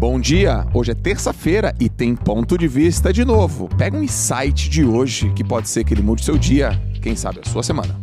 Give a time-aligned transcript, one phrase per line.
[0.00, 0.66] Bom dia!
[0.72, 3.68] Hoje é terça-feira e tem ponto de vista de novo.
[3.76, 6.70] Pega um insight de hoje que pode ser que ele mude seu dia,
[7.02, 7.94] quem sabe a sua semana.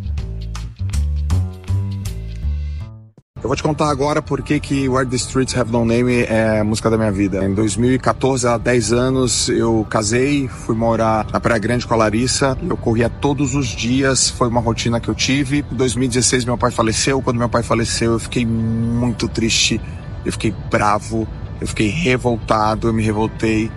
[3.38, 6.62] Eu vou te contar agora por que que Where the Streets Have No Name é
[6.62, 7.44] música da minha vida.
[7.44, 12.56] Em 2014, há 10 anos, eu casei, fui morar na Praia Grande com a Larissa.
[12.70, 15.66] Eu corria todos os dias, foi uma rotina que eu tive.
[15.72, 17.20] Em 2016, meu pai faleceu.
[17.24, 19.82] Quando meu pai faleceu, eu fiquei muito triste,
[20.24, 21.28] eu fiquei bravo,
[21.60, 23.72] eu fiquei revoltado, eu me revoltei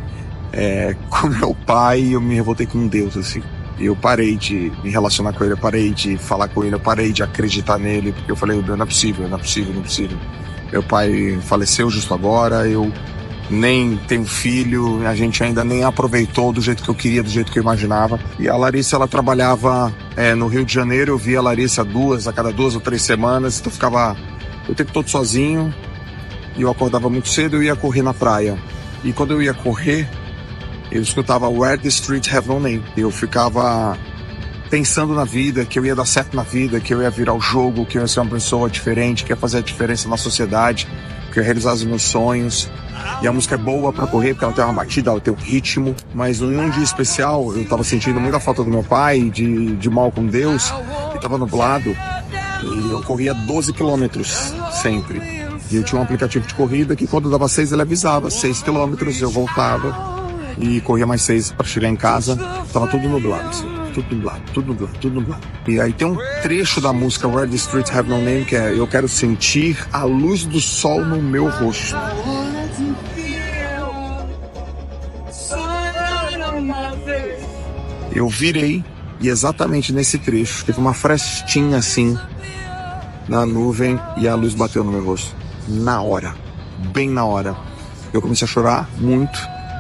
[0.53, 3.43] é, com meu pai, eu me revoltei com Deus, assim.
[3.79, 7.13] Eu parei de me relacionar com ele, eu parei de falar com ele, eu parei
[7.13, 10.19] de acreditar nele, porque eu falei, não é possível, não é possível, não é possível.
[10.71, 12.93] Meu pai faleceu justo agora, eu
[13.51, 17.51] nem tenho filho, a gente ainda nem aproveitou do jeito que eu queria, do jeito
[17.51, 18.21] que eu imaginava.
[18.39, 22.29] E a Larissa, ela trabalhava é, no Rio de Janeiro, eu via a Larissa duas,
[22.29, 24.17] a cada duas ou três semanas, então eu ficava
[24.69, 25.75] o tempo todo sozinho,
[26.57, 28.59] e eu acordava muito cedo eu ia correr na praia.
[29.03, 30.09] E quando eu ia correr,
[30.91, 32.85] eu escutava Where the Streets Have No Name.
[32.97, 33.97] Eu ficava
[34.69, 37.41] pensando na vida, que eu ia dar certo na vida, que eu ia virar o
[37.41, 40.87] jogo, que eu ia ser uma pessoa diferente, que ia fazer a diferença na sociedade,
[41.33, 42.71] que eu ia realizar os meus sonhos.
[43.23, 45.37] E a música é boa para correr porque ela tem uma batida, ela tem um
[45.37, 45.95] ritmo.
[46.15, 50.13] Mas num dia especial, eu tava sentindo muita falta do meu pai, de, de mal
[50.13, 50.73] com Deus,
[51.15, 51.97] e tava nublado.
[52.63, 55.50] E eu corria 12 quilômetros sempre.
[55.71, 59.21] E eu tinha um aplicativo de corrida que quando dava seis ele avisava, seis quilômetros,
[59.23, 60.21] eu voltava
[60.59, 62.37] e corria mais seis para chegar em casa.
[62.73, 65.43] Tava tudo nublado, assim, tudo nublado, tudo nublado, tudo nublado.
[65.69, 68.77] E aí tem um trecho da música Where the Streets Have No Name que é
[68.77, 71.97] Eu quero sentir a luz do sol no meu rosto.
[78.13, 78.85] Eu virei
[79.21, 82.19] e exatamente nesse trecho teve uma frestinha assim
[83.29, 85.40] na nuvem e a luz bateu no meu rosto
[85.71, 86.35] na hora,
[86.93, 87.57] bem na hora.
[88.13, 89.39] Eu comecei a chorar muito,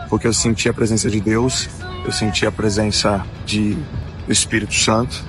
[0.08, 1.68] porque eu senti a presença de Deus,
[2.04, 3.74] eu senti a presença de,
[4.26, 5.24] do Espírito Santo.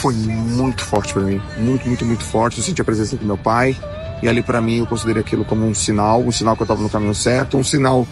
[0.00, 2.58] Foi muito forte para mim, muito, muito, muito forte.
[2.58, 3.76] Eu senti a presença do meu pai,
[4.22, 6.82] e ali para mim eu considerei aquilo como um sinal, um sinal que eu estava
[6.82, 8.06] no caminho certo, um sinal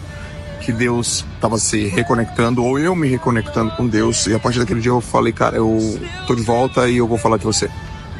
[0.61, 4.25] que Deus estava se reconectando ou eu me reconectando com Deus.
[4.27, 7.17] E a partir daquele dia eu falei, cara, eu tô de volta e eu vou
[7.17, 7.69] falar de você.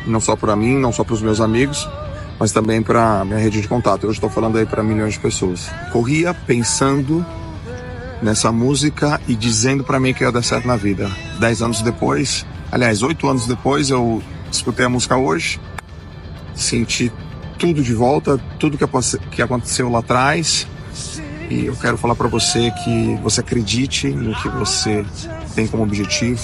[0.05, 1.87] Não só para mim, não só para os meus amigos,
[2.39, 4.05] mas também para minha rede de contato.
[4.05, 5.69] Eu estou falando aí para milhões de pessoas.
[5.91, 7.25] Corria pensando
[8.21, 11.09] nessa música e dizendo para mim que ia dar certo na vida.
[11.39, 15.59] Dez anos depois, aliás, oito anos depois, eu escutei a música hoje,
[16.55, 17.11] senti
[17.59, 20.67] tudo de volta, tudo que aconteceu lá atrás.
[21.49, 25.05] E eu quero falar para você que você acredite no que você
[25.53, 26.41] tem como objetivo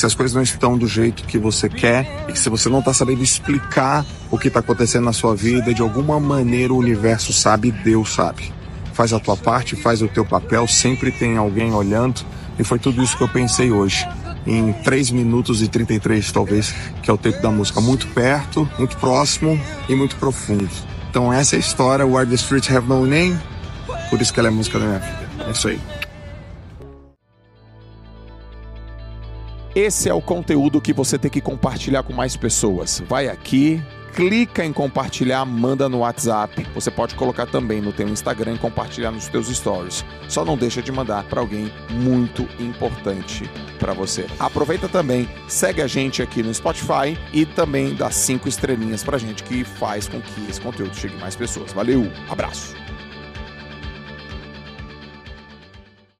[0.00, 2.78] se as coisas não estão do jeito que você quer e que se você não
[2.78, 7.32] está sabendo explicar o que está acontecendo na sua vida, de alguma maneira o universo
[7.32, 8.52] sabe, Deus sabe.
[8.92, 12.20] Faz a tua parte, faz o teu papel, sempre tem alguém olhando
[12.58, 14.06] e foi tudo isso que eu pensei hoje.
[14.46, 17.80] Em 3 minutos e 33, talvez, que é o tempo da música.
[17.80, 20.68] Muito perto, muito próximo e muito profundo.
[21.10, 22.06] Então, essa é a história.
[22.06, 23.38] Where the Streets Have No Name.
[24.08, 25.28] Por isso que ela é música da minha vida.
[25.46, 25.80] É isso aí.
[29.74, 33.02] Esse é o conteúdo que você tem que compartilhar com mais pessoas.
[33.06, 33.82] Vai aqui,
[34.14, 36.66] clica em compartilhar, manda no WhatsApp.
[36.74, 40.04] Você pode colocar também no teu Instagram e compartilhar nos teus stories.
[40.28, 43.48] Só não deixa de mandar para alguém muito importante
[43.78, 44.26] para você.
[44.38, 49.44] Aproveita também, segue a gente aqui no Spotify e também dá cinco estrelinhas pra gente
[49.44, 51.72] que faz com que esse conteúdo chegue mais pessoas.
[51.72, 52.87] Valeu, abraço.